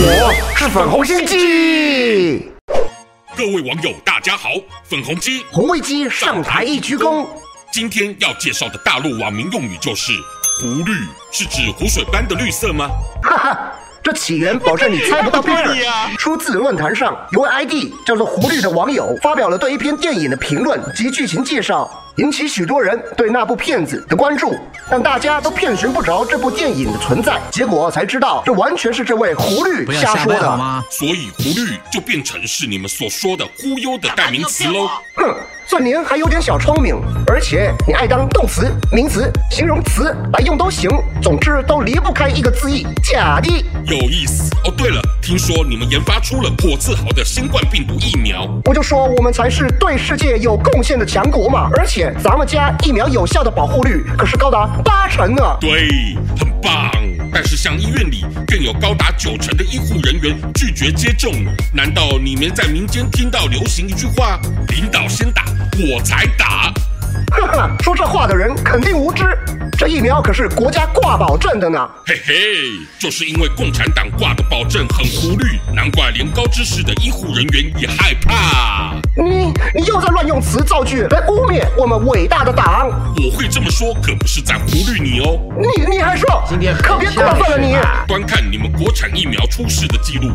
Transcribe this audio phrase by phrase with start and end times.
[0.00, 2.50] 我是粉红心鸡。
[3.36, 4.50] 各位网友，大家好，
[4.88, 7.26] 粉红鸡红卫鸡上台一鞠躬。
[7.72, 10.12] 今天要介绍的大陆网民用语就是
[10.60, 10.92] “湖绿”，
[11.30, 12.88] 是指湖水般的绿色吗？
[13.22, 13.72] 哈哈。
[14.02, 24.56] 这起源保证你猜不到边儿，出自论坛上有位 ID 叫做“狐绿”的网友发表了对一篇电影的评论及剧情介绍，引起许多人对那部片子的关注，
[24.90, 30.84] 但大家都遍寻不着这部电影的存在，结果才知道这完全是这位狐狸瞎说的？
[30.90, 34.88] 所以“狐狸”就变成是你们所说的忽悠的代名词喽？
[35.14, 35.34] 哼！
[35.78, 40.90] 算您还有点小聪明，而且你爱当动词、名词、形容词来用都行，
[41.22, 43.48] 总之都离不开一个字义“假的”。
[43.86, 44.74] 有意思哦。
[44.76, 51.70] 对了，听说你们研发出了颇自豪的新冠病毒疫苗，我就说我们才是对世界有贡献的强国嘛！
[51.76, 55.44] 而且咱们家疫苗有效的保护率可是高达八成呢。
[55.60, 56.90] 对，很棒。
[57.30, 61.32] 但是像医院里更有高达九成的医护人员拒绝接种，
[61.72, 65.44] 难道你们在民间听到流行一句话：领导先打？
[65.78, 66.72] 我才打！
[67.30, 69.24] 哈哈，说这话的人肯定无知。
[69.78, 71.88] 这疫苗可是国家挂保证的呢。
[72.04, 72.34] 嘿嘿，
[72.98, 78.96] 就是因为共产党挂的保证很糊绿，难怪连高知识的医护人员也害怕。
[79.16, 82.90] 你你又在乱用词造句来污蔑我们伟大的党。
[83.16, 85.40] 我会这么说，可不是在糊绿你哦。
[85.58, 86.44] 你你还说？
[86.48, 87.76] 今天可别过分了你。
[88.06, 90.30] 观看你们国产疫苗出事的记录。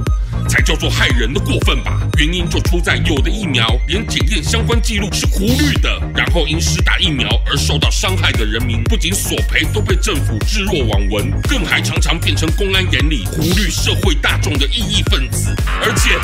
[0.50, 2.02] 才叫做害人的过分吧？
[2.17, 15.56] 原因就出在有的疫苗连检验相关记录是忽略的，然后因施打疫苗而受到伤害的人民，不仅索赔都被政府置若罔闻，更还常常变成公安眼里忽略社会大众的异议分子。
[15.81, 16.20] 而且，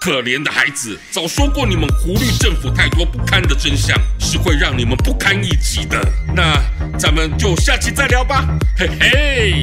[0.00, 6.00] 可怜的孩子，早说过你们狐狸政府太多不堪的真相，是会让你们不堪一击的。
[6.34, 6.58] 那
[6.98, 8.48] 咱们就下期再聊吧，
[8.78, 9.62] 嘿嘿。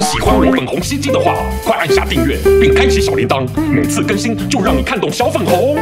[0.00, 5.78] 喜欢我粉红心机的话，快按下订阅并开启小铃铛，每次更新就让你看懂小粉红。